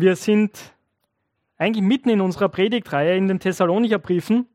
[0.00, 0.72] Wir sind
[1.58, 4.46] eigentlich mitten in unserer Predigtreihe in den Thessalonicher Briefen.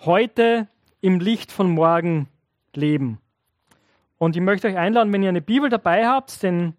[0.00, 0.68] Heute
[1.00, 2.28] im Licht von morgen
[2.74, 3.18] leben.
[4.18, 6.74] Und ich möchte euch einladen, wenn ihr eine Bibel dabei habt, den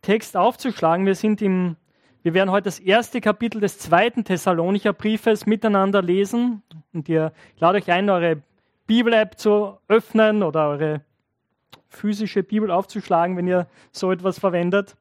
[0.00, 1.04] Text aufzuschlagen.
[1.04, 1.76] Wir sind im,
[2.22, 6.62] wir werden heute das erste Kapitel des zweiten Thessalonicher Briefes miteinander lesen.
[6.94, 8.40] Und ihr lade euch ein, eure
[8.86, 11.02] Bibel-App zu öffnen oder eure
[11.94, 14.96] physische Bibel aufzuschlagen, wenn ihr so etwas verwendet.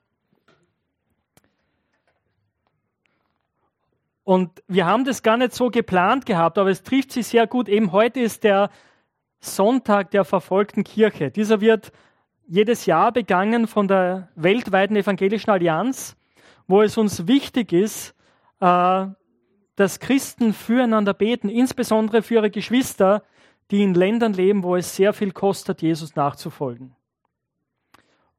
[4.23, 7.67] Und wir haben das gar nicht so geplant gehabt, aber es trifft sich sehr gut.
[7.67, 8.69] Eben heute ist der
[9.41, 11.29] Sonntag der verfolgten Kirche.
[11.29, 11.91] Dieser wird
[12.47, 16.15] jedes Jahr begangen von der weltweiten evangelischen Allianz,
[16.67, 18.15] wo es uns wichtig ist,
[18.61, 19.07] äh,
[19.75, 23.23] dass Christen füreinander beten, insbesondere für ihre Geschwister,
[23.71, 26.95] die in Ländern leben, wo es sehr viel kostet, Jesus nachzufolgen.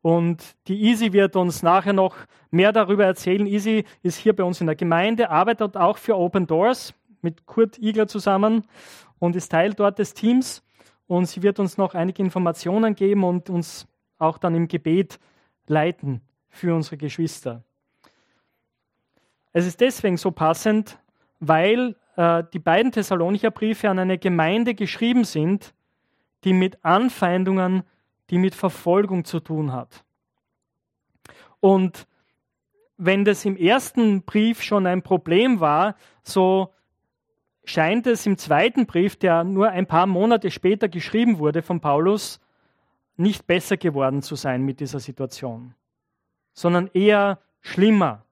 [0.03, 2.15] Und die Easy wird uns nachher noch
[2.51, 3.47] mehr darüber erzählen.
[3.47, 7.79] Easy ist hier bei uns in der Gemeinde, arbeitet auch für Open Doors mit Kurt
[7.79, 8.65] Igler zusammen
[9.19, 10.63] und ist Teil dort des Teams.
[11.07, 13.87] Und sie wird uns noch einige Informationen geben und uns
[14.19, 15.19] auch dann im Gebet
[15.67, 17.65] leiten für unsere Geschwister.
[19.53, 20.99] Es ist deswegen so passend,
[21.49, 25.75] weil äh, die beiden Thessalonicher Briefe an eine Gemeinde geschrieben sind,
[26.45, 27.85] die mit Anfeindungen
[28.31, 30.05] die mit Verfolgung zu tun hat.
[31.61, 32.07] Und
[32.97, 36.73] wenn das im ersten Brief schon ein Problem war, so
[37.65, 42.41] scheint es im zweiten Brief, der nur ein paar Monate später geschrieben wurde von Paulus,
[43.17, 45.75] nicht besser geworden zu sein mit dieser Situation,
[46.53, 48.24] sondern eher schlimmer.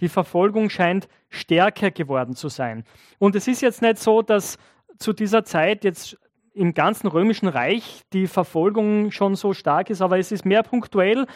[0.00, 2.84] Die Verfolgung scheint stärker geworden zu sein.
[3.18, 4.58] Und es ist jetzt nicht so, dass
[4.98, 6.18] zu dieser Zeit jetzt
[6.52, 11.26] im ganzen römischen Reich die Verfolgung schon so stark ist, aber es ist mehr punktuell.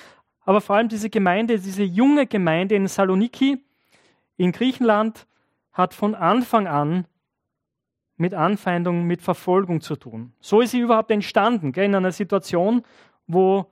[0.40, 3.64] Aber vor allem diese Gemeinde, diese junge Gemeinde in Saloniki
[4.36, 5.26] in Griechenland
[5.72, 7.06] hat von Anfang an
[8.16, 10.32] mit Anfeindung, mit Verfolgung zu tun.
[10.40, 12.82] So ist sie überhaupt entstanden, gell, in einer Situation,
[13.26, 13.66] wo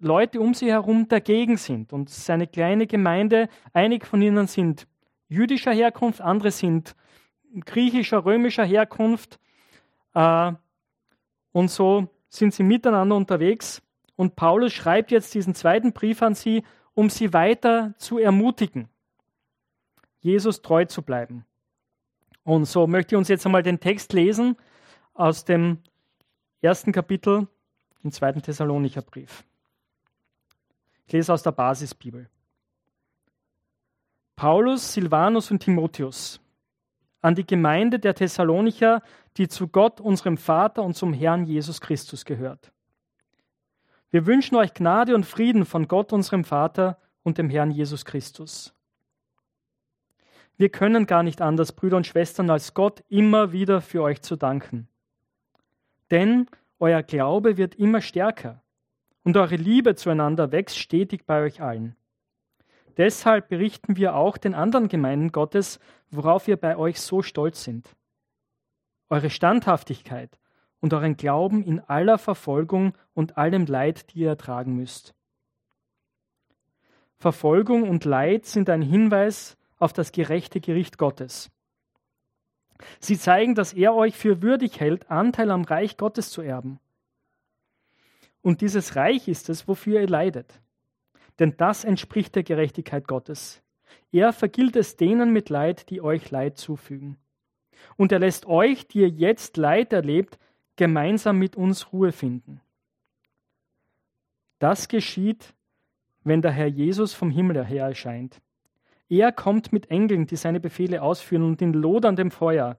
[0.00, 1.92] Leute um sie herum dagegen sind.
[1.92, 4.86] Und seine kleine Gemeinde, einige von ihnen sind
[5.28, 6.94] jüdischer Herkunft, andere sind
[7.64, 9.38] griechischer, römischer Herkunft.
[10.14, 10.52] Äh,
[11.52, 13.82] und so sind sie miteinander unterwegs.
[14.16, 16.62] Und Paulus schreibt jetzt diesen zweiten Brief an sie,
[16.94, 18.88] um sie weiter zu ermutigen,
[20.20, 21.44] Jesus treu zu bleiben.
[22.42, 24.56] Und so möchte ich uns jetzt einmal den Text lesen
[25.12, 25.78] aus dem
[26.62, 27.48] ersten Kapitel
[28.02, 29.44] im zweiten Thessalonicher Brief.
[31.06, 32.28] Ich lese aus der Basisbibel.
[34.34, 36.40] Paulus, Silvanus und Timotheus
[37.22, 39.02] an die Gemeinde der Thessalonicher,
[39.36, 42.72] die zu Gott, unserem Vater und zum Herrn Jesus Christus gehört.
[44.10, 48.72] Wir wünschen euch Gnade und Frieden von Gott, unserem Vater und dem Herrn Jesus Christus.
[50.56, 54.36] Wir können gar nicht anders, Brüder und Schwestern, als Gott immer wieder für euch zu
[54.36, 54.88] danken.
[56.10, 56.46] Denn
[56.78, 58.62] euer Glaube wird immer stärker
[59.26, 61.96] und eure Liebe zueinander wächst stetig bei euch allen.
[62.96, 65.80] Deshalb berichten wir auch den anderen Gemeinden Gottes,
[66.12, 67.96] worauf wir bei euch so stolz sind.
[69.10, 70.38] Eure Standhaftigkeit
[70.78, 75.12] und euren Glauben in aller Verfolgung und allem Leid, die ihr ertragen müsst.
[77.16, 81.50] Verfolgung und Leid sind ein Hinweis auf das gerechte Gericht Gottes.
[83.00, 86.78] Sie zeigen, dass er euch für würdig hält, Anteil am Reich Gottes zu erben.
[88.46, 90.60] Und dieses Reich ist es, wofür ihr leidet
[91.38, 93.62] denn das entspricht der Gerechtigkeit Gottes.
[94.12, 97.16] Er vergilt es denen mit Leid, die euch Leid zufügen.
[97.96, 100.38] Und er lässt euch, die ihr jetzt Leid erlebt,
[100.76, 102.60] gemeinsam mit uns Ruhe finden.
[104.58, 105.54] Das geschieht,
[106.24, 108.40] wenn der Herr Jesus vom Himmel her erscheint.
[109.08, 112.78] Er kommt mit Engeln, die seine Befehle ausführen und in loderndem Feuer.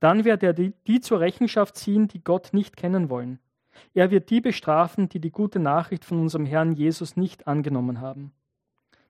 [0.00, 3.40] Dann wird er die, die zur Rechenschaft ziehen, die Gott nicht kennen wollen.
[3.94, 8.32] Er wird die bestrafen, die die gute Nachricht von unserem Herrn Jesus nicht angenommen haben.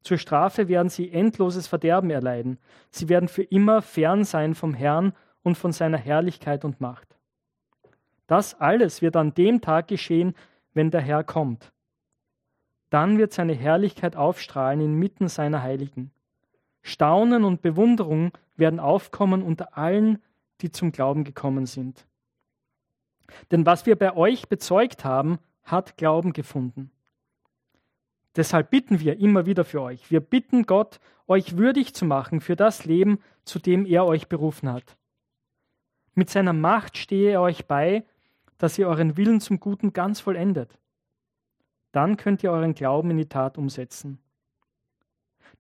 [0.03, 2.59] Zur Strafe werden sie endloses Verderben erleiden.
[2.91, 7.17] Sie werden für immer fern sein vom Herrn und von seiner Herrlichkeit und Macht.
[8.27, 10.35] Das alles wird an dem Tag geschehen,
[10.73, 11.73] wenn der Herr kommt.
[12.91, 16.11] Dann wird seine Herrlichkeit aufstrahlen inmitten seiner Heiligen.
[16.83, 20.23] Staunen und Bewunderung werden aufkommen unter allen,
[20.61, 22.07] die zum Glauben gekommen sind.
[23.51, 26.91] Denn was wir bei euch bezeugt haben, hat Glauben gefunden.
[28.37, 30.11] Deshalb bitten wir immer wieder für euch.
[30.11, 34.71] Wir bitten Gott, euch würdig zu machen für das Leben, zu dem er euch berufen
[34.71, 34.97] hat.
[36.15, 38.05] Mit seiner Macht stehe er euch bei,
[38.59, 40.79] dass ihr euren Willen zum Guten ganz vollendet.
[41.93, 44.19] Dann könnt ihr euren Glauben in die Tat umsetzen.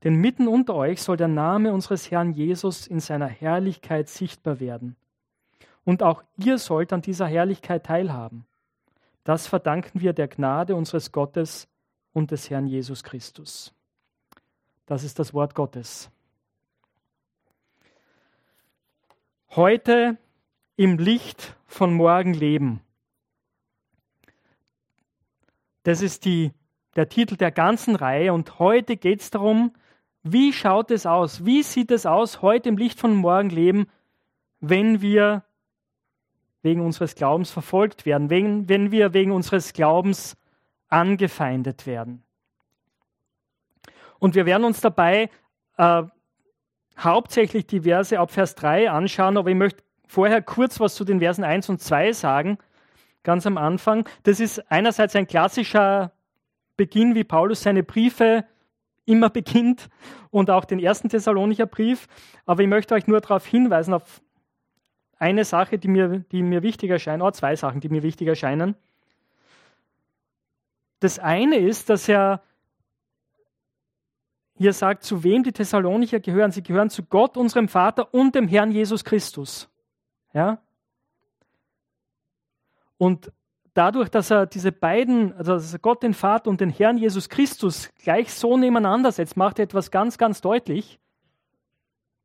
[0.03, 4.97] Denn mitten unter euch soll der Name unseres Herrn Jesus in seiner Herrlichkeit sichtbar werden.
[5.85, 8.47] Und auch ihr sollt an dieser Herrlichkeit teilhaben.
[9.23, 11.69] Das verdanken wir der Gnade unseres Gottes
[12.13, 13.75] und des Herrn Jesus Christus.
[14.87, 16.11] Das ist das Wort Gottes.
[19.51, 20.19] Heute
[20.77, 22.81] im Licht von morgen leben.
[25.85, 26.53] Das ist die,
[26.97, 29.73] der Titel der ganzen Reihe und heute geht es darum,
[30.23, 31.45] wie schaut es aus?
[31.45, 33.87] Wie sieht es aus heute im Licht von morgen leben,
[34.61, 35.45] wenn wir
[36.65, 40.37] wegen unseres Glaubens verfolgt werden, wenn, wenn wir wegen unseres Glaubens
[40.89, 42.25] angefeindet werden?
[44.19, 45.29] Und wir werden uns dabei
[45.77, 46.03] äh,
[46.99, 51.21] hauptsächlich die Verse ab Vers 3 anschauen, aber ich möchte vorher kurz was zu den
[51.21, 52.59] Versen 1 und 2 sagen,
[53.23, 54.09] ganz am Anfang.
[54.23, 56.13] Das ist einerseits ein klassischer
[56.77, 58.45] Beginn, wie Paulus seine Briefe
[59.05, 59.89] immer beginnt
[60.31, 62.07] und auch den ersten Thessalonicher Brief.
[62.47, 64.23] Aber ich möchte euch nur darauf hinweisen, auf
[65.25, 68.77] eine Sache, die mir, die mir wichtig erscheint, oder zwei Sachen, die mir wichtig erscheinen.
[71.01, 72.43] Das eine ist, dass er
[74.57, 76.53] hier sagt, zu wem die Thessalonicher gehören.
[76.53, 79.69] Sie gehören zu Gott, unserem Vater und dem Herrn Jesus Christus.
[80.35, 80.59] Ja?
[82.99, 83.33] Und
[83.73, 87.31] dadurch, dass er diese beiden, also dass er Gott den Vater und den Herrn Jesus
[87.31, 91.01] Christus gleich so nebeneinander setzt, macht er etwas ganz, ganz deutlich,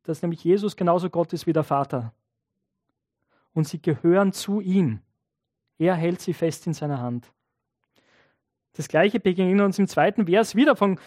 [0.02, 2.12] dass nämlich Jesus genauso Gott ist wie der Vater.
[3.52, 5.00] Und sie gehören zu ihm.
[5.78, 7.32] Er hält sie fest in seiner Hand.
[8.72, 10.98] Das gleiche begegnet uns im zweiten Vers wieder von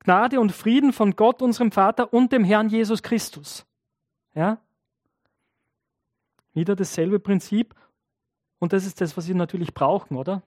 [0.00, 3.66] Gnade und Frieden von Gott, unserem Vater und dem Herrn Jesus Christus.
[4.34, 4.60] Ja?
[6.52, 7.74] Wieder dasselbe Prinzip.
[8.58, 10.42] Und das ist das, was sie natürlich brauchen, oder?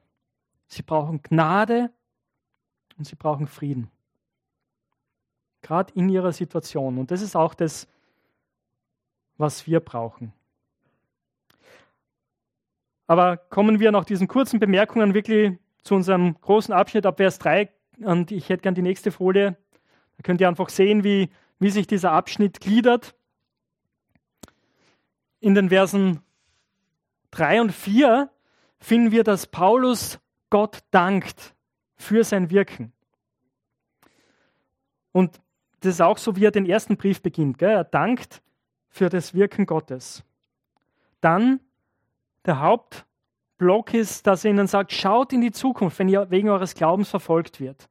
[0.68, 1.92] Sie brauchen Gnade
[2.98, 3.90] und sie brauchen Frieden.
[5.62, 6.98] Gerade in ihrer Situation.
[6.98, 7.88] Und das ist auch das,
[9.38, 10.34] was wir brauchen.
[13.08, 17.70] Aber kommen wir nach diesen kurzen Bemerkungen wirklich zu unserem großen Abschnitt ab Vers 3.
[18.00, 19.58] Und ich hätte gern die nächste Folie.
[20.18, 21.30] Da könnt ihr einfach sehen, wie,
[21.60, 23.16] wie sich dieser Abschnitt gliedert.
[25.40, 26.22] In den Versen
[27.32, 28.30] 3 und 4
[28.80, 31.54] finden wir, dass Paulus Gott dankt
[31.96, 32.94] für sein Wirken.
[35.12, 35.42] Und
[35.82, 37.58] das ist auch so, wie er den ersten Brief beginnt.
[37.58, 37.72] Gell?
[37.72, 38.42] Er dankt
[38.90, 40.24] für das Wirken Gottes.
[41.22, 41.60] Dann
[42.46, 46.76] der Hauptblock ist, dass er ihnen sagt, schaut in die Zukunft, wenn ihr wegen eures
[46.76, 47.90] Glaubens verfolgt wird.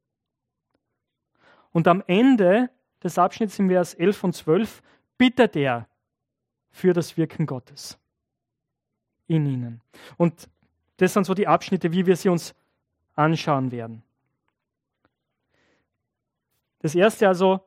[1.72, 2.70] Und am Ende
[3.02, 4.82] des Abschnitts im Vers 11 und 12
[5.18, 5.88] bittet er
[6.70, 7.98] für das Wirken Gottes
[9.26, 9.80] in ihnen.
[10.16, 10.48] Und
[10.98, 12.54] das sind so die Abschnitte, wie wir sie uns
[13.14, 14.02] anschauen werden.
[16.80, 17.60] Das erste also,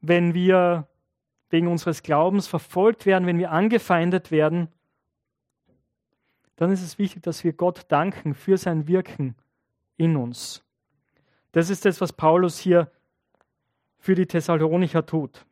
[0.00, 0.88] wenn wir
[1.50, 4.68] wegen unseres Glaubens verfolgt werden, wenn wir angefeindet werden,
[6.58, 9.36] dann ist es wichtig, dass wir Gott danken für sein Wirken
[9.96, 10.64] in uns.
[11.52, 12.90] Das ist das, was Paulus hier
[14.00, 15.46] für die Thessalonicher tut.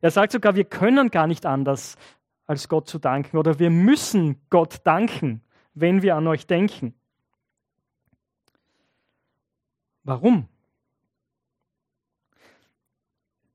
[0.00, 1.96] Er sagt sogar, wir können gar nicht anders,
[2.46, 5.42] als Gott zu danken oder wir müssen Gott danken,
[5.74, 6.94] wenn wir an euch denken.
[10.04, 10.46] Warum?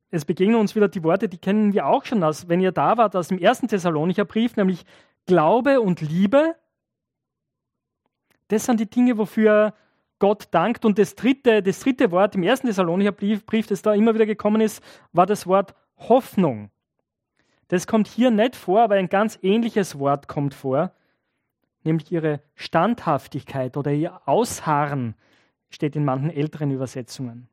[0.10, 2.98] Es begegnen uns wieder die Worte, die kennen wir auch schon aus, wenn ihr da
[2.98, 4.86] wart, aus dem ersten Thessalonicher Brief, nämlich
[5.26, 6.56] Glaube und Liebe.
[8.48, 9.74] Das sind die Dinge, wofür
[10.20, 10.86] Gott dankt.
[10.86, 14.62] Und das dritte, das dritte Wort im ersten Thessalonicher Brief, das da immer wieder gekommen
[14.62, 14.82] ist,
[15.14, 16.70] war das Wort Hoffnung.
[17.68, 20.94] Das kommt hier nicht vor, aber ein ganz ähnliches Wort kommt vor,
[21.84, 25.16] nämlich ihre Standhaftigkeit oder ihr Ausharren
[25.70, 27.50] steht in manchen älteren Übersetzungen.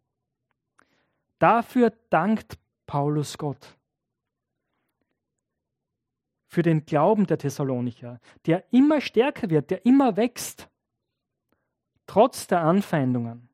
[1.41, 3.77] Dafür dankt Paulus Gott.
[6.47, 10.69] Für den Glauben der Thessalonicher, der immer stärker wird, der immer wächst,
[12.07, 13.49] trotz der Anfeindungen.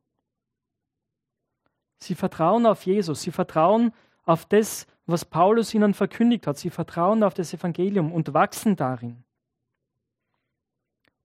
[1.99, 3.93] Sie vertrauen auf Jesus, sie vertrauen
[4.23, 6.57] auf das, was Paulus ihnen verkündigt hat.
[6.57, 9.23] Sie vertrauen auf das Evangelium und wachsen darin.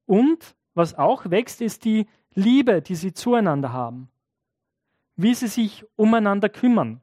[0.06, 4.10] Und was auch wächst, ist die Liebe, die sie zueinander haben.
[5.16, 7.00] Wie sie sich umeinander kümmern.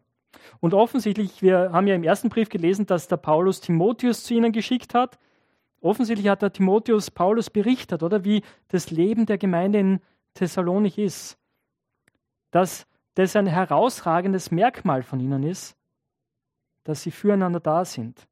[0.60, 4.51] Und offensichtlich, wir haben ja im ersten Brief gelesen, dass der Paulus Timotheus zu ihnen
[4.51, 5.18] geschickt hat.
[5.82, 10.01] Offensichtlich hat der Timotheus Paulus berichtet, oder wie das Leben der Gemeinde in
[10.34, 11.38] Thessalonik ist.
[12.52, 15.75] Dass das ein herausragendes Merkmal von ihnen ist,
[16.84, 18.28] dass sie füreinander da sind,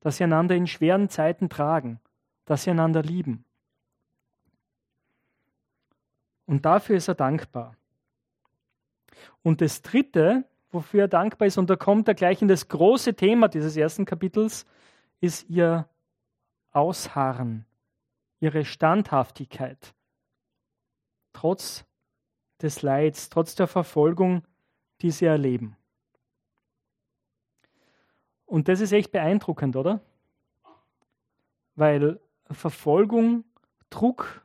[0.00, 2.00] dass sie einander in schweren Zeiten tragen,
[2.44, 3.44] dass sie einander lieben.
[6.46, 7.76] Und dafür ist er dankbar.
[9.42, 13.14] Und das Dritte, wofür er dankbar ist, und da kommt er gleich in das große
[13.14, 14.66] Thema dieses ersten Kapitels,
[15.20, 15.88] ist ihr
[16.70, 17.66] Ausharren,
[18.40, 19.94] ihre Standhaftigkeit.
[21.40, 21.84] Trotz
[22.60, 24.42] des Leids, trotz der Verfolgung,
[25.00, 25.76] die sie erleben.
[28.44, 30.00] Und das ist echt beeindruckend, oder?
[31.76, 32.18] Weil
[32.50, 33.44] Verfolgung,
[33.88, 34.44] Druck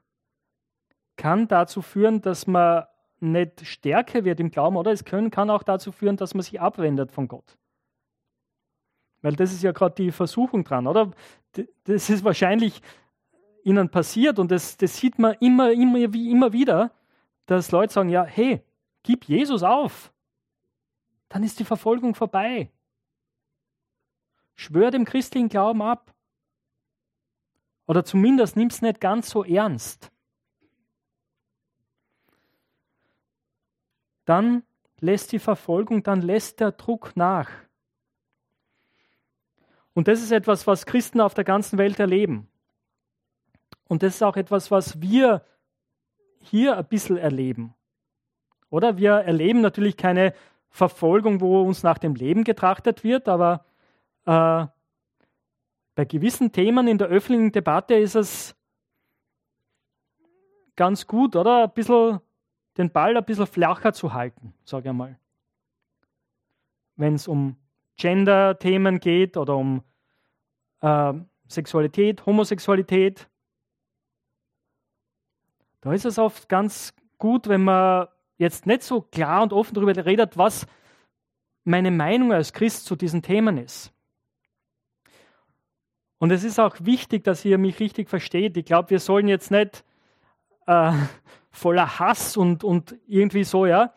[1.16, 2.86] kann dazu führen, dass man
[3.20, 6.62] nicht stärker wird im Glauben, oder es können, kann auch dazu führen, dass man sich
[6.62, 7.58] abwendet von Gott.
[9.24, 11.10] Weil das ist ja gerade die Versuchung dran, oder?
[11.86, 12.84] Das ist wahrscheinlich
[13.64, 16.92] ihnen passiert und das, das sieht man immer, immer, wie immer wieder,
[17.46, 18.62] dass Leute sagen, ja, hey,
[19.04, 20.14] gib Jesus auf.
[21.30, 22.72] Dann ist die Verfolgung vorbei.
[24.56, 26.14] Schwör dem christlichen Glauben ab.
[27.88, 30.12] Oder zumindest nimm es nicht ganz so ernst.
[34.26, 34.64] Dann
[35.00, 37.50] lässt die Verfolgung, dann lässt der Druck nach.
[39.94, 42.48] Und das ist etwas, was Christen auf der ganzen Welt erleben.
[43.94, 45.46] Und das ist auch etwas, was wir
[46.40, 47.76] hier ein bisschen erleben.
[48.72, 50.34] Oder wir erleben natürlich keine
[50.72, 53.66] Verfolgung, wo uns nach dem Leben getrachtet wird, aber
[54.26, 54.66] äh,
[55.94, 58.56] bei gewissen Themen in der öffentlichen Debatte ist es
[60.76, 61.66] ganz gut, oder?
[61.66, 62.20] Ein bisschen
[62.80, 65.20] den Ball ein bisschen flacher zu halten, sage ich mal.
[66.96, 67.58] Wenn es um
[67.98, 69.84] Gender-Themen geht oder um
[70.82, 71.14] äh,
[71.48, 73.30] Sexualität, Homosexualität,
[75.84, 79.94] da ist es oft ganz gut, wenn man jetzt nicht so klar und offen darüber
[80.06, 80.66] redet, was
[81.66, 83.94] meine Meinung als Christ zu diesen Themen ist.
[86.20, 88.56] Und es ist auch wichtig, dass ihr mich richtig versteht.
[88.56, 89.84] Ich glaube, wir sollen jetzt nicht
[90.68, 90.94] äh,
[91.52, 93.94] voller Hass und, und irgendwie so, ja,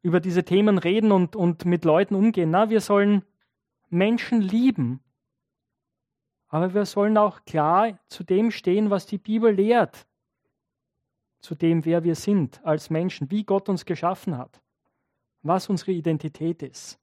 [0.00, 2.48] über diese Themen reden und, und mit Leuten umgehen.
[2.50, 3.22] Na, wir sollen
[3.90, 5.00] Menschen lieben.
[6.48, 10.06] Aber wir sollen auch klar zu dem stehen, was die Bibel lehrt.
[11.42, 14.62] Zu dem, wer wir sind als Menschen, wie Gott uns geschaffen hat,
[15.42, 16.98] was unsere Identität ist.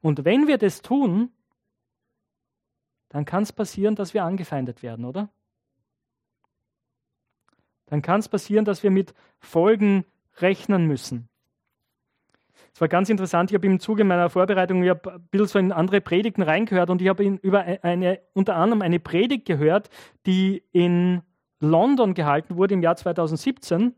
[0.00, 1.30] Und wenn wir das tun,
[3.10, 5.30] dann kann es passieren, dass wir angefeindet werden, oder?
[7.88, 10.04] dann kann es passieren, dass wir mit Folgen
[10.36, 11.28] rechnen müssen.
[12.74, 15.72] Es war ganz interessant, ich habe im Zuge meiner Vorbereitung ich ein bisschen so in
[15.72, 19.90] andere Predigten reingehört und ich habe über eine, unter anderem eine Predigt gehört,
[20.26, 21.22] die in
[21.60, 23.94] London gehalten wurde im Jahr 2017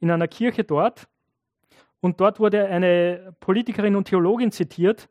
[0.00, 1.08] in einer Kirche dort.
[2.00, 5.08] Und dort wurde eine Politikerin und Theologin zitiert,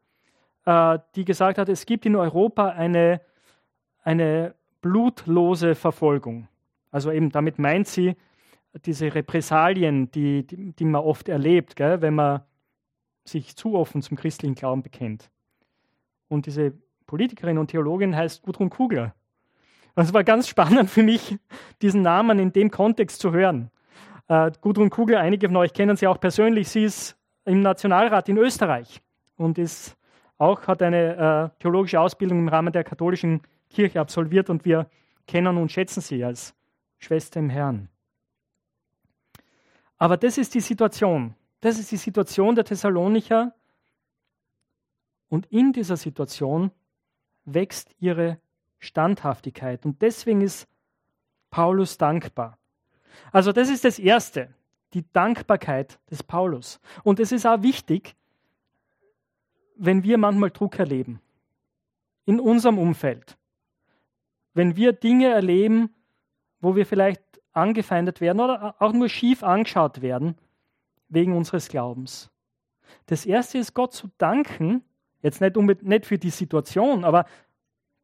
[0.66, 3.22] äh, die gesagt hat, es gibt in Europa eine,
[4.04, 6.48] eine blutlose Verfolgung.
[6.92, 8.16] Also eben damit meint sie
[8.86, 12.42] diese Repressalien, die, die, die man oft erlebt, gell, wenn man
[13.24, 15.30] sich zu offen zum christlichen Glauben bekennt.
[16.28, 16.74] Und diese
[17.06, 19.16] Politikerin und Theologin heißt Gudrun Kugler.
[19.96, 21.38] Es war ganz spannend für mich,
[21.82, 23.70] diesen Namen in dem Kontext zu hören.
[24.28, 28.38] Äh, Gudrun Kugler, einige von euch kennen sie auch persönlich, sie ist im Nationalrat in
[28.38, 29.02] Österreich
[29.38, 29.96] und ist
[30.40, 34.90] auch, hat eine äh, theologische Ausbildung im Rahmen der katholischen Kirche absolviert und wir
[35.28, 36.56] kennen und schätzen sie als
[36.98, 37.90] Schwester im Herrn.
[39.98, 41.36] Aber das ist die Situation.
[41.62, 43.54] Das ist die Situation der Thessalonicher.
[45.30, 46.72] Und in dieser Situation
[47.46, 48.40] wächst ihre
[48.84, 49.86] Standhaftigkeit.
[49.86, 50.68] Und deswegen ist
[51.50, 52.58] Paulus dankbar.
[53.32, 54.54] Also das ist das Erste,
[54.94, 56.80] die Dankbarkeit des Paulus.
[57.04, 58.16] Und es ist auch wichtig,
[59.76, 61.20] wenn wir manchmal Druck erleben
[62.26, 63.38] in unserem Umfeld.
[64.54, 65.94] Wenn wir Dinge erleben,
[66.62, 67.22] wo wir vielleicht
[67.54, 70.36] angefeindet werden oder auch nur schief angeschaut werden
[71.10, 72.30] wegen unseres Glaubens.
[73.08, 74.84] Das erste ist Gott zu danken,
[75.22, 77.26] jetzt nicht, nicht für die Situation, aber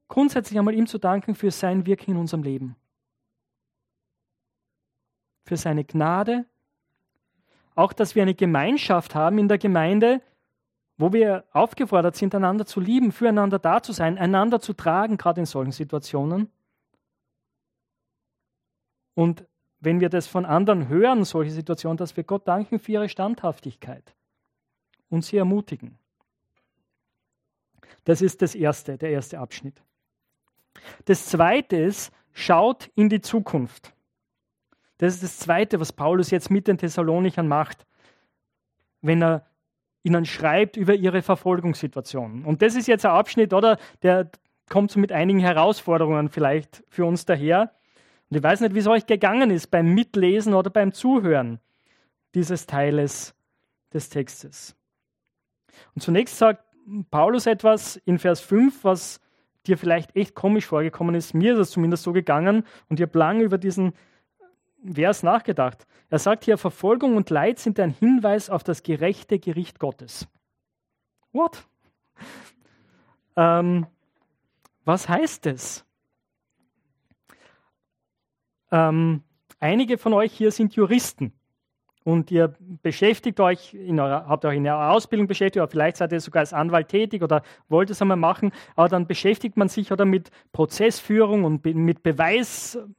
[0.10, 2.76] grundsätzlich einmal ihm zu danken für sein Wirken in unserem Leben.
[5.46, 6.46] Für seine Gnade.
[7.76, 10.22] Auch, dass wir eine Gemeinschaft haben in der Gemeinde,
[10.98, 15.40] wo wir aufgefordert sind, einander zu lieben, füreinander da zu sein, einander zu tragen, gerade
[15.40, 16.52] in solchen Situationen.
[19.14, 19.46] Und
[19.80, 24.14] wenn wir das von anderen hören, solche Situationen, dass wir Gott danken für ihre Standhaftigkeit
[25.10, 25.98] und sie ermutigen.
[28.04, 29.82] Das ist das erste, der erste Abschnitt.
[31.06, 33.94] Das zweite ist, schaut in die Zukunft.
[34.98, 37.86] Das ist das zweite, was Paulus jetzt mit den Thessalonichern macht,
[39.02, 39.46] wenn er
[40.04, 42.46] ihnen schreibt über ihre Verfolgungssituation.
[42.46, 43.78] Und das ist jetzt ein Abschnitt, oder?
[44.02, 44.30] Der
[44.70, 47.74] kommt mit einigen Herausforderungen vielleicht für uns daher
[48.30, 51.60] Und ich weiß nicht, wie es euch gegangen ist beim Mitlesen oder beim Zuhören
[52.36, 53.36] dieses Teiles
[53.92, 54.76] des Textes.
[55.96, 56.64] Und zunächst sagt
[57.10, 59.20] Paulus etwas in Vers 5, was
[59.70, 61.34] dir vielleicht echt komisch vorgekommen ist.
[61.34, 63.94] Mir ist es zumindest so gegangen und ich habe lange über diesen
[64.84, 65.86] Vers nachgedacht.
[66.10, 70.28] Er sagt hier, Verfolgung und Leid sind ein Hinweis auf das gerechte Gericht Gottes.
[71.32, 71.66] What?
[73.36, 73.88] Ähm,
[74.84, 75.86] was heißt es?
[78.70, 79.24] Ähm,
[79.62, 81.39] einige von euch hier sind Juristen
[82.10, 86.20] und ihr beschäftigt euch, eurer, habt euch in eurer Ausbildung beschäftigt, oder vielleicht seid ihr
[86.20, 90.06] sogar als Anwalt tätig oder wollt es einmal machen, aber dann beschäftigt man sich oder
[90.06, 92.90] mit Prozessführung und mit Beweisführung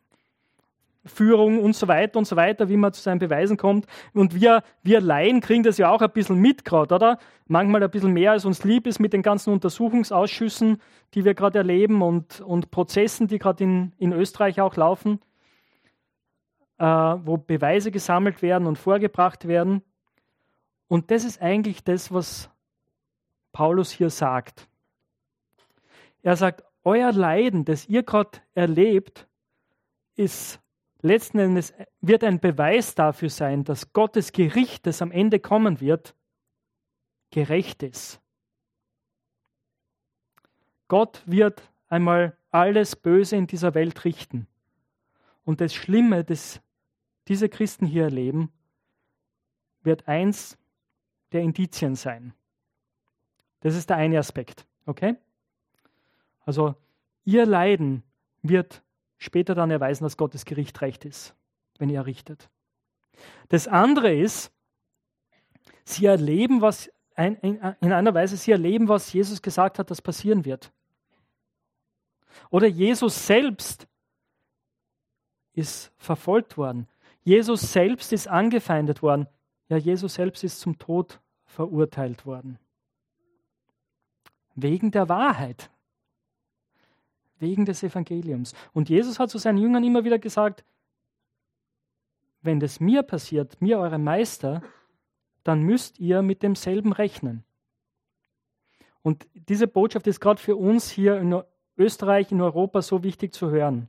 [1.60, 3.86] und so weiter und so weiter, wie man zu seinen Beweisen kommt.
[4.14, 7.18] Und wir, wir Laien kriegen das ja auch ein bisschen mit gerade, oder?
[7.46, 10.80] Manchmal ein bisschen mehr, als uns lieb ist mit den ganzen Untersuchungsausschüssen,
[11.14, 15.20] die wir gerade erleben und, und Prozessen, die gerade in, in Österreich auch laufen
[16.80, 19.82] äh, wo Beweise gesammelt werden und vorgebracht werden.
[20.88, 22.48] Und das ist eigentlich das, was
[23.52, 24.66] Paulus hier sagt.
[26.22, 29.28] Er sagt, euer Leiden, das ihr gerade erlebt,
[30.16, 30.58] ist
[31.02, 36.14] letzten Endes wird ein Beweis dafür sein, dass Gottes Gericht, das am Ende kommen wird,
[37.30, 38.22] gerecht ist.
[40.88, 44.46] Gott wird einmal alles Böse in dieser Welt richten.
[45.44, 46.62] Und das Schlimme, das
[47.30, 48.52] diese Christen hier erleben,
[49.82, 50.58] wird eins
[51.30, 52.34] der Indizien sein.
[53.60, 54.66] Das ist der eine Aspekt.
[54.84, 55.16] Okay?
[56.44, 56.74] Also,
[57.24, 58.02] ihr Leiden
[58.42, 58.82] wird
[59.16, 61.36] später dann erweisen, dass Gottes Gericht recht ist,
[61.78, 62.50] wenn ihr richtet.
[63.48, 64.52] Das andere ist,
[65.84, 70.72] sie erleben, was in einer Weise, sie erleben, was Jesus gesagt hat, das passieren wird.
[72.50, 73.86] Oder Jesus selbst
[75.52, 76.88] ist verfolgt worden.
[77.22, 79.26] Jesus selbst ist angefeindet worden.
[79.68, 82.58] Ja, Jesus selbst ist zum Tod verurteilt worden.
[84.54, 85.70] Wegen der Wahrheit.
[87.38, 88.54] Wegen des Evangeliums.
[88.72, 90.64] Und Jesus hat zu seinen Jüngern immer wieder gesagt,
[92.42, 94.62] wenn das mir passiert, mir eurem Meister,
[95.44, 97.44] dann müsst ihr mit demselben rechnen.
[99.02, 101.42] Und diese Botschaft ist gerade für uns hier in
[101.76, 103.88] Österreich, in Europa so wichtig zu hören.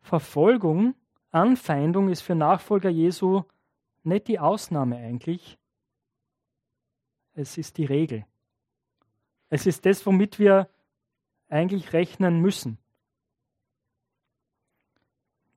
[0.00, 0.94] Verfolgung
[1.30, 3.42] Anfeindung ist für Nachfolger Jesu
[4.02, 5.58] nicht die Ausnahme eigentlich,
[7.34, 8.24] es ist die Regel.
[9.48, 10.68] Es ist das, womit wir
[11.48, 12.78] eigentlich rechnen müssen.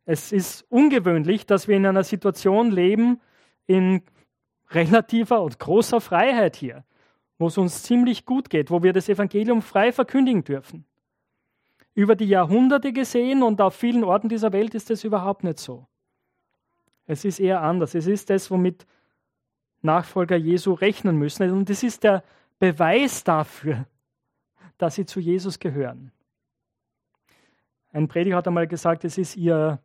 [0.06, 3.22] Es ist ungewöhnlich, dass wir in einer Situation leben,
[3.66, 4.04] in
[4.70, 6.84] relativer und großer Freiheit hier,
[7.38, 10.86] wo es uns ziemlich gut geht, wo wir das Evangelium frei verkündigen dürfen
[11.96, 15.88] über die Jahrhunderte gesehen und auf vielen Orten dieser Welt ist es überhaupt nicht so.
[17.06, 17.96] Es ist eher anders.
[17.96, 18.86] Es ist das, womit
[19.82, 21.50] Nachfolger Jesu rechnen müssen.
[21.52, 22.24] Und es ist der
[22.60, 23.86] Beweis dafür,
[24.78, 26.12] dass sie zu Jesus gehören.
[27.92, 29.80] Ein Prediger hat einmal gesagt, es ist ihr,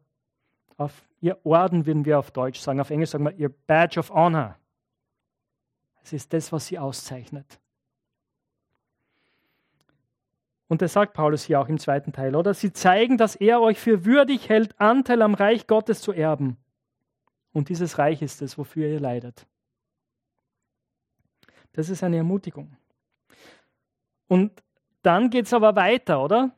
[0.76, 2.80] auf, ihr Orden, würden wir auf Deutsch sagen.
[2.80, 4.56] Auf Englisch sagen wir ihr Badge of Honor.
[6.02, 7.60] Es ist das, was sie auszeichnet.
[10.68, 12.52] Und das sagt Paulus hier auch im zweiten Teil, oder?
[12.52, 16.58] Sie zeigen, dass er euch für würdig hält, Anteil am Reich Gottes zu erben.
[17.52, 19.46] Und dieses Reich ist es, wofür ihr leidet.
[21.72, 22.76] Das ist eine Ermutigung.
[24.26, 24.62] Und
[25.02, 26.50] dann geht es aber weiter, oder?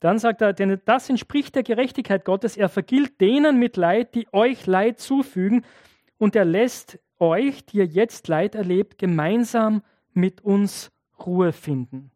[0.00, 2.56] Dann sagt er, denn das entspricht der Gerechtigkeit Gottes.
[2.56, 5.64] Er vergilt denen mit Leid, die euch Leid zufügen.
[6.18, 10.90] Und er lässt euch, die ihr jetzt Leid erlebt, gemeinsam mit uns
[11.24, 12.10] Ruhe finden.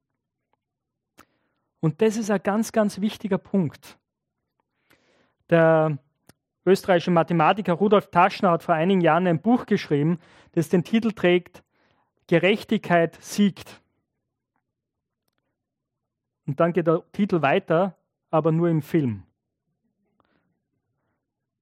[1.87, 3.97] Und das ist ein ganz, ganz wichtiger Punkt.
[5.51, 5.97] Der
[6.65, 10.19] österreichische Mathematiker Rudolf Taschner hat vor einigen Jahren ein Buch geschrieben,
[10.51, 11.63] das den Titel trägt
[12.27, 13.81] Gerechtigkeit siegt.
[16.49, 17.97] Und dann geht der Titel weiter,
[18.33, 19.23] aber nur im Film.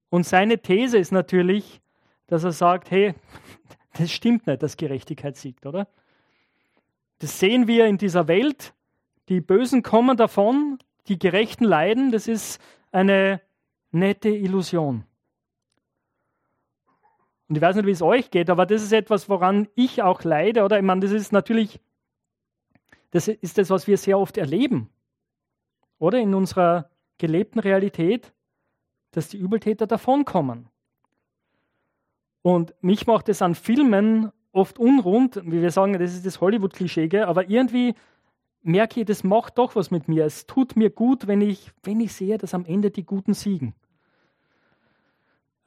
[0.09, 1.81] Und seine These ist natürlich,
[2.25, 3.13] dass er sagt, hey,
[3.93, 5.87] das stimmt nicht, dass Gerechtigkeit siegt, oder?
[7.19, 8.73] Das sehen wir in dieser Welt,
[9.29, 12.11] die Bösen kommen davon, die Gerechten leiden.
[12.11, 12.59] Das ist
[12.91, 13.41] eine
[13.91, 15.03] nette Illusion.
[17.47, 20.23] Und ich weiß nicht, wie es euch geht, aber das ist etwas, woran ich auch
[20.23, 20.63] leide.
[20.63, 21.79] Oder ich meine, das ist natürlich,
[23.11, 24.89] das ist das, was wir sehr oft erleben.
[25.99, 28.33] Oder in unserer gelebten Realität,
[29.11, 30.67] dass die Übeltäter davonkommen.
[32.41, 37.21] Und mich macht es an Filmen oft unrund, wie wir sagen, das ist das Hollywood-Klischee,
[37.21, 37.95] aber irgendwie
[38.65, 40.25] merke ich, das macht doch was mit mir.
[40.25, 43.75] Es tut mir gut, wenn ich, wenn ich sehe, dass am Ende die Guten siegen.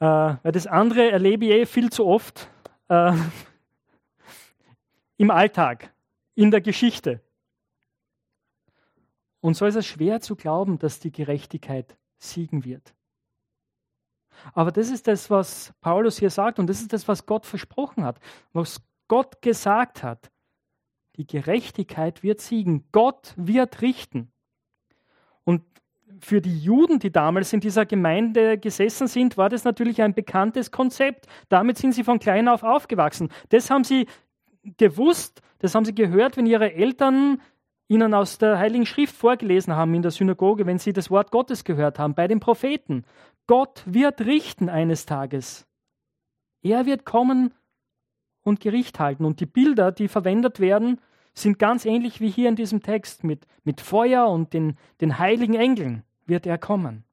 [0.00, 2.50] Äh, weil das andere erlebe ich eh viel zu oft
[2.88, 3.12] äh,
[5.16, 5.92] im Alltag,
[6.34, 7.20] in der Geschichte.
[9.40, 12.94] Und so ist es schwer zu glauben, dass die Gerechtigkeit siegen wird.
[14.54, 18.04] Aber das ist das, was Paulus hier sagt und das ist das, was Gott versprochen
[18.04, 18.20] hat,
[18.52, 20.30] was Gott gesagt hat.
[21.18, 22.84] Die Gerechtigkeit wird siegen.
[22.92, 24.30] Gott wird richten.
[25.44, 25.62] Und
[26.20, 30.70] für die Juden, die damals in dieser Gemeinde gesessen sind, war das natürlich ein bekanntes
[30.70, 31.26] Konzept.
[31.48, 33.30] Damit sind sie von klein auf aufgewachsen.
[33.48, 34.06] Das haben sie
[34.76, 37.40] gewusst, das haben sie gehört, wenn ihre Eltern
[37.88, 41.64] ihnen aus der Heiligen Schrift vorgelesen haben in der Synagoge, wenn sie das Wort Gottes
[41.64, 43.04] gehört haben, bei den Propheten.
[43.46, 45.66] Gott wird richten eines Tages.
[46.62, 47.54] Er wird kommen
[48.48, 49.24] und Gericht halten.
[49.24, 51.00] Und die Bilder, die verwendet werden,
[51.34, 53.24] sind ganz ähnlich wie hier in diesem Text.
[53.24, 57.04] Mit, mit Feuer und den, den heiligen Engeln wird er kommen.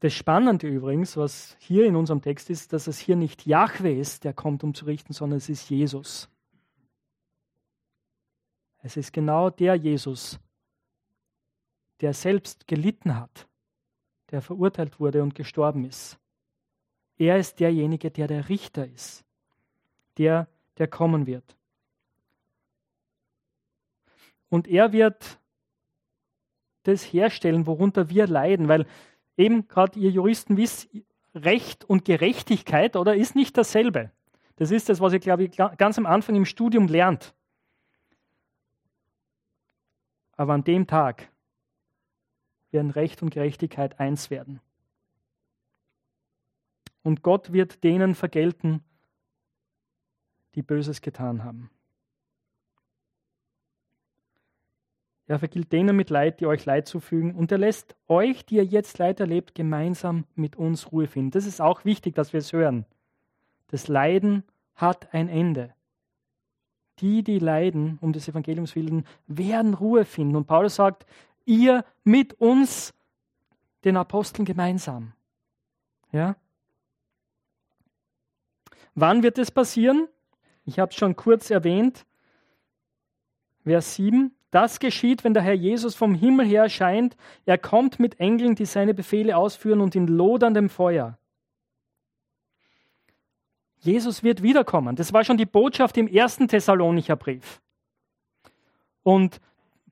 [0.00, 4.22] Das Spannende übrigens, was hier in unserem Text ist, dass es hier nicht Jahwe ist,
[4.22, 6.30] der kommt, um zu richten, sondern es ist Jesus.
[8.80, 10.38] Es ist genau der Jesus,
[12.00, 13.48] der selbst gelitten hat,
[14.30, 16.16] der verurteilt wurde und gestorben ist.
[17.18, 19.24] Er ist derjenige, der der Richter ist,
[20.16, 21.56] der, der kommen wird.
[24.48, 25.38] Und er wird
[26.84, 28.86] das herstellen, worunter wir leiden, weil
[29.36, 30.88] eben gerade ihr Juristen wisst,
[31.34, 34.10] Recht und Gerechtigkeit oder ist nicht dasselbe.
[34.56, 37.34] Das ist das, was ihr, glaube ich, ganz am Anfang im Studium lernt.
[40.36, 41.28] Aber an dem Tag
[42.70, 44.60] werden Recht und Gerechtigkeit eins werden.
[47.08, 48.82] Und Gott wird denen vergelten,
[50.54, 51.70] die Böses getan haben.
[55.26, 57.34] Er vergilt denen mit Leid, die euch Leid zufügen.
[57.34, 61.30] Und er lässt euch, die ihr jetzt Leid erlebt, gemeinsam mit uns Ruhe finden.
[61.30, 62.84] Das ist auch wichtig, dass wir es hören.
[63.68, 64.44] Das Leiden
[64.74, 65.72] hat ein Ende.
[66.98, 70.36] Die, die leiden um des Evangeliums willen, werden Ruhe finden.
[70.36, 71.06] Und Paulus sagt,
[71.46, 72.92] ihr mit uns,
[73.84, 75.14] den Aposteln gemeinsam.
[76.12, 76.36] Ja?
[79.00, 80.08] Wann wird es passieren?
[80.64, 82.04] Ich habe es schon kurz erwähnt.
[83.62, 84.34] Vers 7.
[84.50, 87.16] Das geschieht, wenn der Herr Jesus vom Himmel her erscheint.
[87.46, 91.16] Er kommt mit Engeln, die seine Befehle ausführen und in loderndem Feuer.
[93.78, 94.96] Jesus wird wiederkommen.
[94.96, 97.60] Das war schon die Botschaft im ersten Thessalonicher Brief.
[99.04, 99.40] Und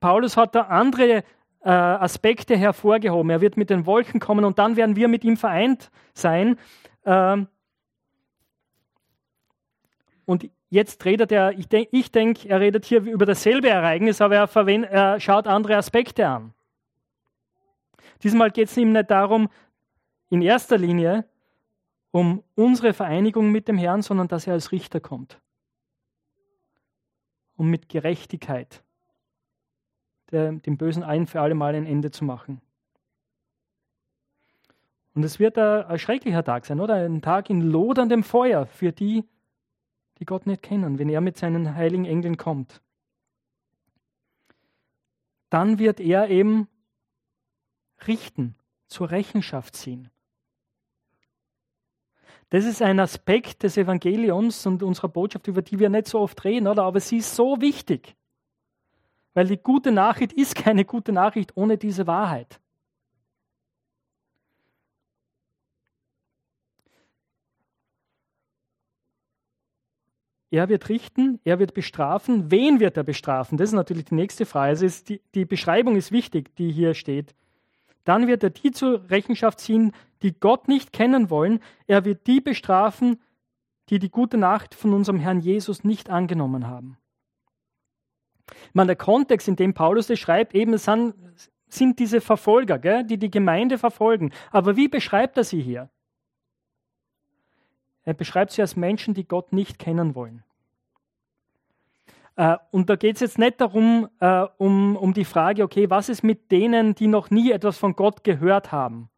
[0.01, 1.23] Paulus hat da andere
[1.61, 3.29] äh, Aspekte hervorgehoben.
[3.29, 6.57] Er wird mit den Wolken kommen und dann werden wir mit ihm vereint sein.
[7.05, 7.47] Ähm,
[10.27, 14.91] und jetzt redet er, ich denke, denk, er redet hier über dasselbe Ereignis, aber er,
[14.91, 16.53] er schaut andere Aspekte an.
[18.23, 19.47] Diesmal geht es ihm nicht darum,
[20.29, 21.23] in erster Linie
[22.11, 25.39] um unsere Vereinigung mit dem Herrn, sondern dass er als Richter kommt.
[27.55, 28.83] Um mit Gerechtigkeit
[30.31, 32.59] der, dem Bösen ein für alle Mal ein Ende zu machen.
[35.15, 36.95] Und es wird ein, ein schrecklicher Tag sein, oder?
[36.95, 39.23] Ein Tag in loderndem Feuer für die,
[40.19, 42.81] die Gott nicht kennen, wenn er mit seinen heiligen Engeln kommt.
[45.49, 46.67] Dann wird er eben
[48.05, 48.55] richten,
[48.87, 50.09] zur Rechenschaft ziehen.
[52.49, 56.43] Das ist ein Aspekt des Evangeliums und unserer Botschaft, über die wir nicht so oft
[56.45, 56.83] reden, oder?
[56.83, 58.15] Aber sie ist so wichtig.
[59.33, 62.61] Weil die gute Nachricht ist keine gute Nachricht ohne diese Wahrheit.
[70.49, 72.51] Er wird richten, er wird bestrafen.
[72.51, 73.57] Wen wird er bestrafen?
[73.57, 74.69] Das ist natürlich die nächste Frage.
[74.69, 77.35] Also die, die Beschreibung ist wichtig, die hier steht.
[78.05, 81.59] Dann wird er die zur Rechenschaft ziehen, die Gott nicht kennen wollen.
[81.87, 83.19] Er wird die bestrafen,
[83.89, 86.97] die die gute Nacht von unserem Herrn Jesus nicht angenommen haben.
[88.73, 91.15] Meine, der Kontext, in dem Paulus das schreibt, eben sind,
[91.67, 94.31] sind diese Verfolger, gell, die die Gemeinde verfolgen.
[94.51, 95.89] Aber wie beschreibt er sie hier?
[98.07, 100.45] Er beschreibt sie als Menschen, die Gott nicht kennen wollen.
[102.37, 106.07] Äh, und da geht es jetzt nicht darum, äh, um, um die Frage, okay, was
[106.07, 109.09] ist mit denen, die noch nie etwas von Gott gehört haben,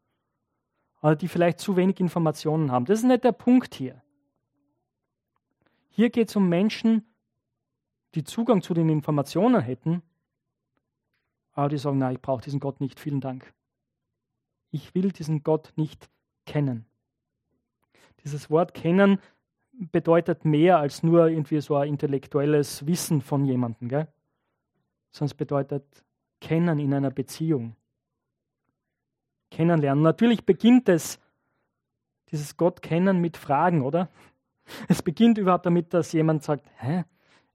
[1.03, 2.85] oder die vielleicht zu wenig Informationen haben.
[2.85, 4.01] Das ist nicht der Punkt hier.
[5.91, 7.05] Hier geht es um Menschen,
[8.15, 10.01] die Zugang zu den Informationen hätten,
[11.51, 13.53] aber die sagen, nein, ich brauche diesen Gott nicht, vielen Dank.
[14.71, 16.09] Ich will diesen Gott nicht
[16.47, 16.88] kennen.
[18.23, 19.19] Dieses Wort kennen
[19.71, 24.07] bedeutet mehr als nur irgendwie so ein intellektuelles Wissen von jemandem, gell?
[25.11, 25.83] es bedeutet
[26.39, 27.75] Kennen in einer Beziehung.
[29.51, 30.03] Kennenlernen.
[30.03, 31.19] Natürlich beginnt es,
[32.31, 34.09] dieses Gott kennen mit Fragen, oder?
[34.87, 37.03] Es beginnt überhaupt damit, dass jemand sagt, hä?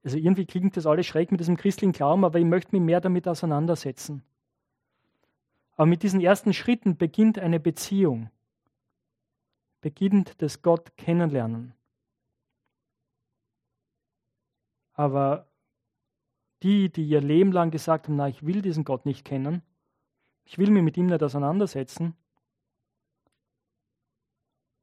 [0.03, 3.01] Also irgendwie klingt das alles schräg mit diesem christlichen Glauben, aber ich möchte mich mehr
[3.01, 4.23] damit auseinandersetzen.
[5.77, 8.31] Aber mit diesen ersten Schritten beginnt eine Beziehung.
[9.85, 11.75] Beginnt das Gott kennenlernen.
[14.95, 15.47] Aber
[16.63, 19.61] die, die ihr Leben lang gesagt haben, na, ich will diesen Gott nicht kennen,
[20.47, 22.17] ich will mich mit ihm nicht auseinandersetzen,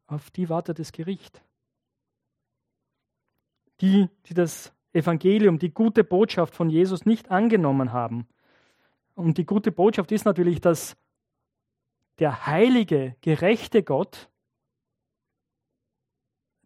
[0.06, 1.42] auf die wartet das Gericht.
[3.80, 8.28] Die, die das Evangelium, die gute Botschaft von Jesus nicht angenommen haben.
[9.16, 10.96] Und die gute Botschaft ist natürlich, dass
[12.20, 14.28] der heilige, gerechte Gott,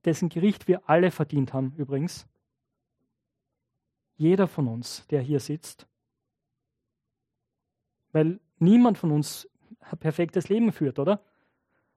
[0.05, 2.27] dessen Gericht wir alle verdient haben übrigens,
[4.15, 5.87] jeder von uns, der hier sitzt,
[8.11, 11.21] weil niemand von uns ein perfektes Leben führt, oder?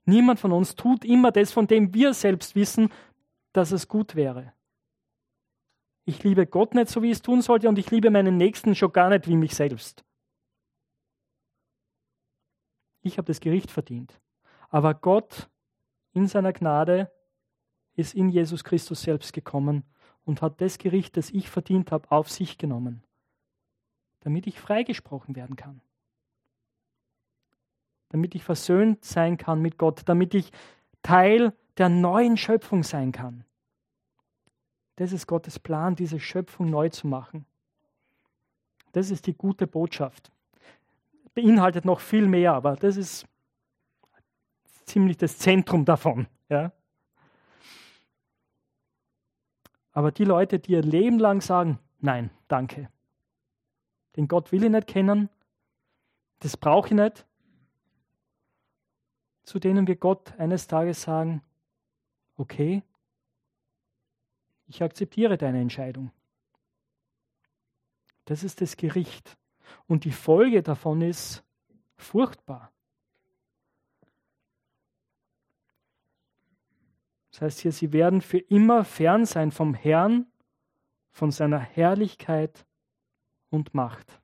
[0.05, 2.91] Niemand von uns tut immer das, von dem wir selbst wissen,
[3.53, 4.53] dass es gut wäre.
[6.05, 8.75] Ich liebe Gott nicht so, wie ich es tun sollte, und ich liebe meinen Nächsten
[8.75, 10.05] schon gar nicht wie mich selbst.
[13.03, 14.19] Ich habe das Gericht verdient.
[14.71, 15.49] Aber Gott
[16.13, 17.13] in seiner Gnade
[17.99, 19.85] ist in Jesus Christus selbst gekommen
[20.25, 23.03] und hat das Gericht, das ich verdient habe, auf sich genommen,
[24.21, 25.81] damit ich freigesprochen werden kann
[28.09, 30.51] damit ich versöhnt sein kann mit Gott, damit ich
[31.03, 33.45] Teil der neuen Schöpfung sein kann.
[34.97, 37.47] Das ist Gottes Plan, diese Schöpfung neu zu machen.
[38.93, 40.33] Das ist die gute Botschaft.
[41.35, 43.27] Beinhaltet noch viel mehr, aber das ist
[44.87, 46.27] ziemlich das Zentrum davon.
[46.49, 46.73] Ja?
[49.99, 52.89] Aber die Leute, die ihr Leben lang sagen, nein, danke.
[54.15, 55.29] Den Gott will ich nicht kennen,
[56.39, 57.27] das brauche ich nicht,
[59.43, 61.43] zu denen wir Gott eines Tages sagen,
[62.37, 62.85] okay,
[64.69, 66.13] ich akzeptiere deine Entscheidung.
[68.25, 69.37] Das ist das Gericht.
[69.89, 71.43] Und die Folge davon ist
[71.97, 72.71] furchtbar.
[77.39, 80.27] Das heißt hier, sie werden für immer fern sein vom Herrn,
[81.13, 82.67] von seiner Herrlichkeit
[83.49, 84.21] und Macht.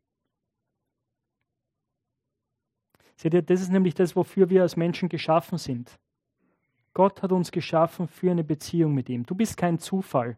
[3.15, 5.97] Seht ihr, das ist nämlich das, wofür wir als Menschen geschaffen sind.
[6.93, 9.25] Gott hat uns geschaffen für eine Beziehung mit ihm.
[9.25, 10.37] Du bist kein Zufall.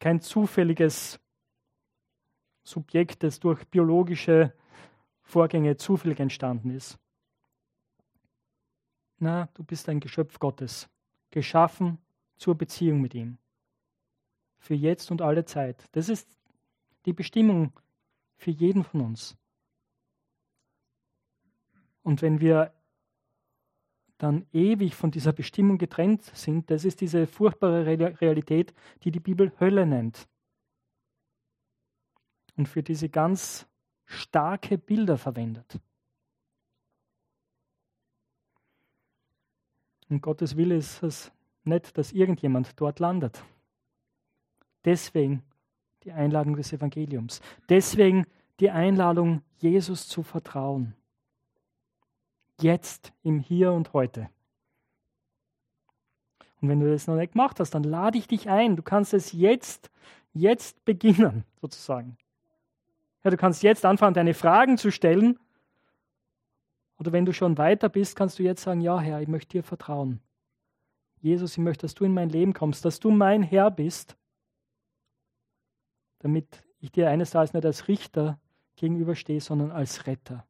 [0.00, 1.18] Kein zufälliges
[2.62, 4.52] Subjekt, das durch biologische
[5.22, 6.98] Vorgänge zufällig entstanden ist.
[9.18, 10.88] Na, du bist ein Geschöpf Gottes,
[11.30, 11.98] geschaffen
[12.36, 13.38] zur Beziehung mit ihm.
[14.58, 15.88] Für jetzt und alle Zeit.
[15.92, 16.28] Das ist
[17.06, 17.72] die Bestimmung
[18.36, 19.36] für jeden von uns.
[22.02, 22.72] Und wenn wir
[24.18, 29.52] dann ewig von dieser Bestimmung getrennt sind, das ist diese furchtbare Realität, die die Bibel
[29.60, 30.28] Hölle nennt.
[32.56, 33.66] Und für diese ganz
[34.04, 35.80] starke Bilder verwendet.
[40.08, 41.32] Und Gottes Wille ist es
[41.64, 43.42] nicht, dass irgendjemand dort landet.
[44.84, 45.42] Deswegen
[46.04, 47.40] die Einladung des Evangeliums.
[47.68, 48.26] Deswegen
[48.60, 50.94] die Einladung, Jesus zu vertrauen.
[52.60, 54.30] Jetzt, im Hier und Heute.
[56.60, 58.76] Und wenn du das noch nicht gemacht hast, dann lade ich dich ein.
[58.76, 59.90] Du kannst es jetzt,
[60.32, 62.16] jetzt beginnen, sozusagen.
[63.24, 65.38] Ja, du kannst jetzt anfangen, deine Fragen zu stellen.
[66.98, 69.62] Oder wenn du schon weiter bist, kannst du jetzt sagen, ja Herr, ich möchte dir
[69.62, 70.20] vertrauen.
[71.20, 74.16] Jesus, ich möchte, dass du in mein Leben kommst, dass du mein Herr bist,
[76.20, 78.38] damit ich dir eines Tages nicht als Richter
[78.76, 80.46] gegenüberstehe, sondern als Retter.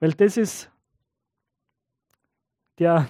[0.00, 0.70] Weil das ist
[2.78, 3.08] der,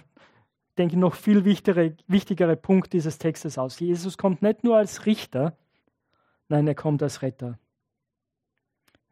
[0.76, 3.78] denke ich, noch viel wichtigere, wichtigere Punkt dieses Textes aus.
[3.78, 5.56] Jesus kommt nicht nur als Richter,
[6.48, 7.58] nein, er kommt als Retter.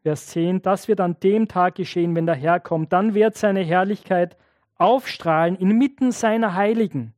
[0.03, 2.91] Vers 10, das wird an dem Tag geschehen, wenn der Herr kommt.
[2.91, 4.37] Dann wird seine Herrlichkeit
[4.75, 7.13] aufstrahlen inmitten seiner Heiligen.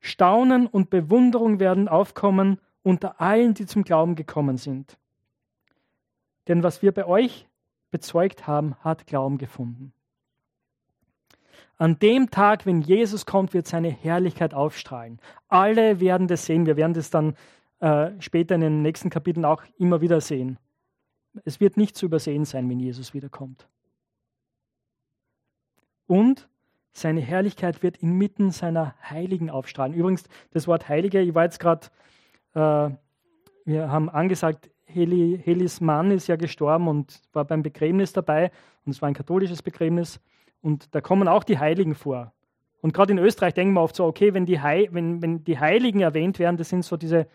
[0.00, 4.98] Staunen und Bewunderung werden aufkommen unter allen, die zum Glauben gekommen sind.
[6.48, 7.48] Denn was wir bei euch
[7.90, 9.94] bezeugt haben, hat Glauben gefunden.
[11.78, 15.18] An dem Tag, wenn Jesus kommt, wird seine Herrlichkeit aufstrahlen.
[15.48, 16.66] Alle werden das sehen.
[16.66, 17.36] Wir werden das dann
[17.80, 20.58] äh, später in den nächsten Kapiteln auch immer wieder sehen.
[21.44, 23.66] Es wird nicht zu übersehen sein, wenn Jesus wiederkommt.
[26.06, 26.48] Und
[26.96, 29.94] Seine Herrlichkeit wird inmitten seiner Heiligen aufstrahlen.
[29.94, 31.88] Übrigens, das Wort Heilige, ich war jetzt gerade,
[32.54, 32.90] äh,
[33.64, 38.52] wir haben angesagt, Heli, Helis Mann ist ja gestorben und war beim Begräbnis dabei.
[38.86, 40.20] Und es war ein katholisches Begräbnis.
[40.62, 42.32] Und da kommen auch die Heiligen vor.
[42.80, 45.58] Und gerade in Österreich denken wir oft so, okay, wenn die, Hei wenn, wenn die
[45.58, 47.26] Heiligen erwähnt werden, das sind so diese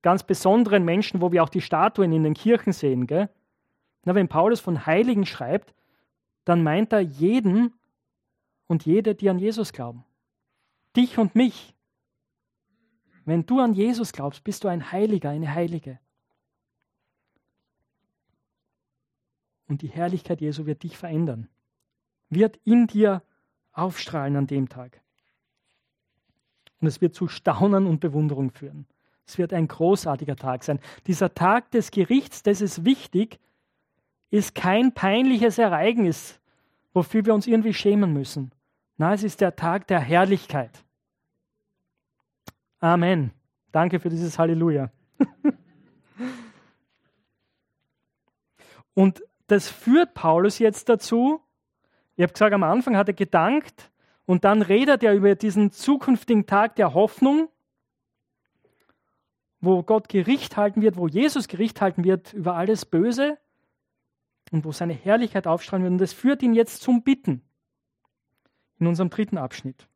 [0.00, 3.06] ganz besonderen Menschen, wo wir auch die Statuen in den Kirchen sehen.
[3.06, 3.28] Gell?
[4.04, 5.74] Na, wenn Paulus von Heiligen schreibt,
[6.44, 7.74] dann meint er jeden
[8.66, 10.04] und jede, die an Jesus glauben.
[10.96, 11.74] Dich und mich.
[13.24, 16.00] Wenn du an Jesus glaubst, bist du ein Heiliger, eine Heilige.
[19.68, 21.48] Und die Herrlichkeit Jesu wird dich verändern,
[22.28, 23.22] wird in dir
[23.72, 25.00] aufstrahlen an dem Tag.
[26.80, 28.86] Und es wird zu Staunen und Bewunderung führen.
[29.24, 30.80] Es wird ein großartiger Tag sein.
[31.06, 33.38] Dieser Tag des Gerichts, das ist wichtig,
[34.32, 36.40] ist kein peinliches Ereignis,
[36.94, 38.50] wofür wir uns irgendwie schämen müssen.
[38.96, 40.70] Nein, es ist der Tag der Herrlichkeit.
[42.80, 43.32] Amen.
[43.72, 44.90] Danke für dieses Halleluja.
[48.94, 51.42] Und das führt Paulus jetzt dazu.
[52.16, 53.90] Ich habe gesagt, am Anfang hat er gedankt
[54.24, 57.50] und dann redet er über diesen zukünftigen Tag der Hoffnung,
[59.60, 63.36] wo Gott Gericht halten wird, wo Jesus Gericht halten wird über alles Böse
[64.52, 65.92] und wo seine Herrlichkeit aufstrahlen wird.
[65.92, 67.42] Und das führt ihn jetzt zum Bitten
[68.78, 69.88] in unserem dritten Abschnitt.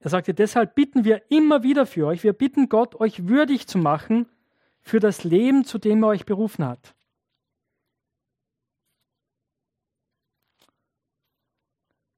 [0.00, 2.22] Er sagte, deshalb bitten wir immer wieder für euch.
[2.22, 4.26] Wir bitten Gott, euch würdig zu machen
[4.80, 6.94] für das Leben, zu dem er euch berufen hat.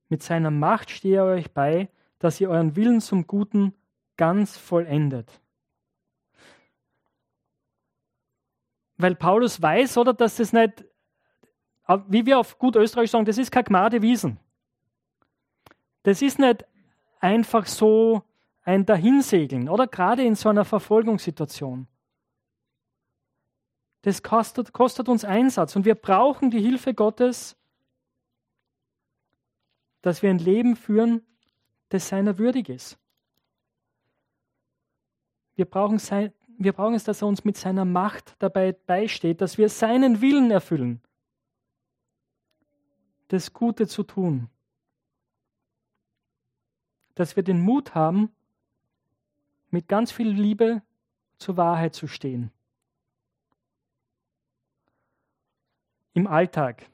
[0.08, 3.74] Mit seiner Macht stehe er euch bei, dass ihr euren Willen zum Guten
[4.16, 5.41] ganz vollendet.
[9.02, 10.84] Weil Paulus weiß, oder, dass das nicht,
[12.06, 14.38] wie wir auf gut Österreich sagen, das ist keine Gnade Wiesen.
[16.04, 16.64] Das ist nicht
[17.18, 18.22] einfach so
[18.62, 21.88] ein Dahinsegeln, oder gerade in so einer Verfolgungssituation.
[24.02, 27.56] Das kostet, kostet uns Einsatz und wir brauchen die Hilfe Gottes,
[30.00, 31.26] dass wir ein Leben führen,
[31.88, 32.98] das seiner würdig ist.
[35.56, 36.32] Wir brauchen, sein,
[36.64, 40.50] wir brauchen es, dass er uns mit seiner Macht dabei beisteht, dass wir seinen Willen
[40.50, 41.00] erfüllen,
[43.28, 44.48] das Gute zu tun.
[47.14, 48.30] Dass wir den Mut haben,
[49.70, 50.82] mit ganz viel Liebe
[51.38, 52.50] zur Wahrheit zu stehen.
[56.14, 56.86] Im Alltag,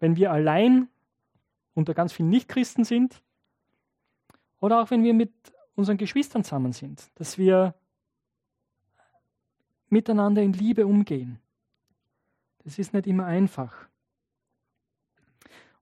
[0.00, 0.88] wenn wir allein
[1.74, 3.22] unter ganz vielen Nichtchristen sind
[4.60, 5.32] oder auch wenn wir mit
[5.74, 7.74] unseren Geschwistern zusammen sind, dass wir
[9.94, 11.38] miteinander in Liebe umgehen.
[12.64, 13.72] Das ist nicht immer einfach.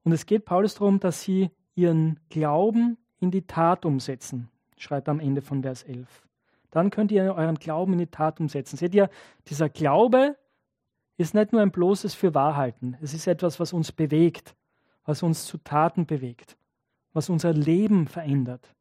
[0.05, 5.13] Und es geht Paulus darum, dass sie ihren Glauben in die Tat umsetzen, schreibt er
[5.13, 6.29] am Ende von Vers 11.
[6.71, 8.77] Dann könnt ihr euren Glauben in die Tat umsetzen.
[8.77, 9.09] Seht ihr,
[9.49, 10.37] dieser Glaube
[11.17, 12.97] ist nicht nur ein bloßes Fürwahrhalten.
[13.01, 14.55] Es ist etwas, was uns bewegt,
[15.05, 16.57] was uns zu Taten bewegt,
[17.13, 18.75] was unser Leben verändert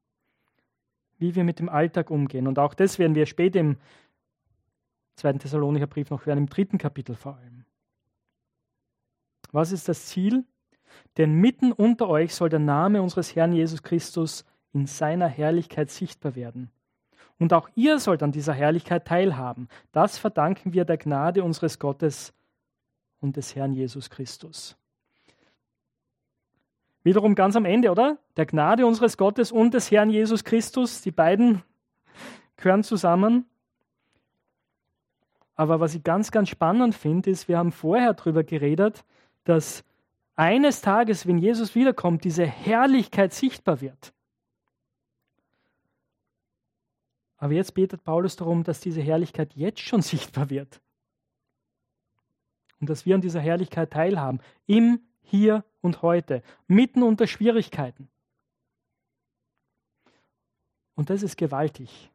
[1.21, 2.47] wie wir mit dem Alltag umgehen.
[2.47, 3.77] Und auch das werden wir später im
[5.15, 7.65] zweiten Thessalonicher Brief noch hören, im dritten Kapitel vor allem.
[9.51, 10.45] Was ist das Ziel?
[11.17, 16.35] Denn mitten unter euch soll der Name unseres Herrn Jesus Christus in seiner Herrlichkeit sichtbar
[16.35, 16.71] werden.
[17.37, 19.67] Und auch ihr sollt an dieser Herrlichkeit teilhaben.
[19.91, 22.33] Das verdanken wir der Gnade unseres Gottes
[23.19, 24.77] und des Herrn Jesus Christus.
[27.03, 28.19] Wiederum ganz am Ende, oder?
[28.37, 31.63] Der Gnade unseres Gottes und des Herrn Jesus Christus, die beiden
[32.57, 33.45] gehören zusammen.
[35.61, 39.05] Aber was ich ganz, ganz spannend finde, ist, wir haben vorher darüber geredet,
[39.43, 39.83] dass
[40.35, 44.11] eines Tages, wenn Jesus wiederkommt, diese Herrlichkeit sichtbar wird.
[47.37, 50.81] Aber jetzt betet Paulus darum, dass diese Herrlichkeit jetzt schon sichtbar wird.
[52.79, 54.39] Und dass wir an dieser Herrlichkeit teilhaben.
[54.65, 58.09] Im hier und heute, mitten unter Schwierigkeiten.
[60.95, 62.09] Und das ist gewaltig,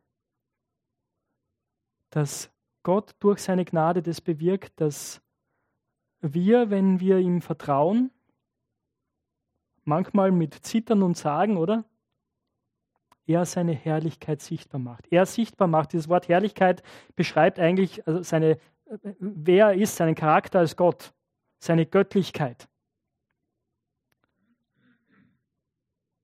[2.10, 2.50] dass
[2.86, 5.20] Gott durch seine Gnade das bewirkt, dass
[6.20, 8.12] wir, wenn wir ihm vertrauen,
[9.82, 11.84] manchmal mit Zittern und Sagen, oder?
[13.26, 15.08] Er seine Herrlichkeit sichtbar macht.
[15.10, 15.94] Er sichtbar macht.
[15.94, 16.84] Dieses Wort Herrlichkeit
[17.16, 18.56] beschreibt eigentlich also seine,
[19.18, 21.12] wer er ist, seinen Charakter als Gott,
[21.58, 22.68] seine Göttlichkeit.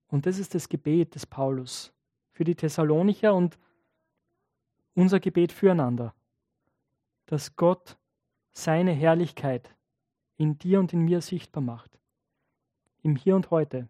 [0.06, 1.92] Und das ist das Gebet des Paulus
[2.30, 3.58] für die Thessalonicher und
[4.94, 6.14] unser Gebet füreinander,
[7.32, 7.96] dass Gott
[8.50, 9.74] seine Herrlichkeit
[10.36, 11.98] in dir und in mir sichtbar macht.
[13.00, 13.88] im Hier und Heute.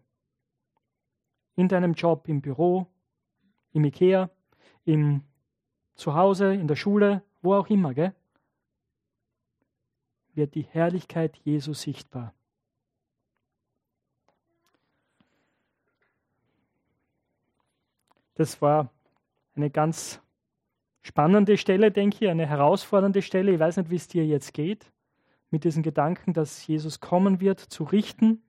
[1.57, 2.87] In deinem Job, im Büro,
[3.73, 4.29] im Ikea,
[4.85, 5.25] im
[5.93, 8.15] Zuhause, in der Schule, wo auch immer, gell?
[10.33, 12.33] wird die Herrlichkeit Jesu sichtbar.
[18.35, 18.89] Das war
[19.53, 20.22] eine ganz
[21.03, 23.53] spannende Stelle, denke ich, eine herausfordernde Stelle.
[23.53, 24.91] Ich weiß nicht, wie es dir jetzt geht
[25.51, 28.41] mit diesen Gedanken, dass Jesus kommen wird, zu richten.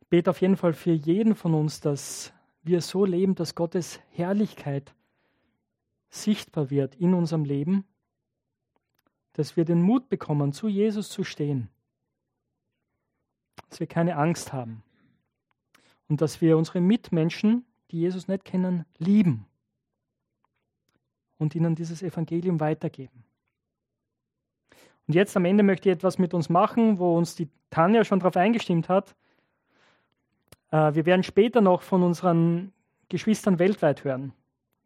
[0.00, 4.00] Ich bete auf jeden Fall für jeden von uns, dass wir so leben, dass Gottes
[4.10, 4.94] Herrlichkeit
[6.10, 7.86] sichtbar wird in unserem Leben,
[9.32, 11.70] dass wir den Mut bekommen, zu Jesus zu stehen,
[13.70, 14.82] dass wir keine Angst haben
[16.08, 19.46] und dass wir unsere Mitmenschen, die Jesus nicht kennen, lieben
[21.42, 23.24] und ihnen dieses Evangelium weitergeben.
[25.06, 28.20] Und jetzt am Ende möchte ich etwas mit uns machen, wo uns die Tanja schon
[28.20, 29.14] darauf eingestimmt hat.
[30.70, 32.72] Äh, wir werden später noch von unseren
[33.08, 34.32] Geschwistern weltweit hören,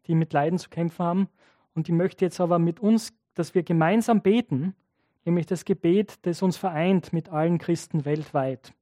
[0.07, 1.29] die mit Leiden zu kämpfen haben.
[1.75, 4.75] Und ich möchte jetzt aber mit uns, dass wir gemeinsam beten,
[5.23, 8.73] nämlich das Gebet, das uns vereint mit allen Christen weltweit,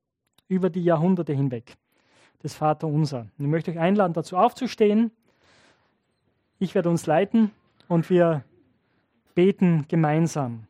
[0.47, 1.75] über die Jahrhunderte hinweg,
[2.39, 3.27] das Vater unser.
[3.37, 5.11] ich möchte euch einladen, dazu aufzustehen.
[6.57, 7.51] Ich werde uns leiten
[7.87, 8.43] und wir
[9.33, 10.67] beten gemeinsam.